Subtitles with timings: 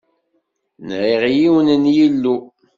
[0.87, 2.37] Nɣiɣ yiwen n yillu.